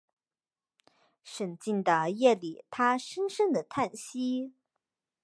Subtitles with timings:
[1.23, 4.55] 沈静的夜里他深深的叹息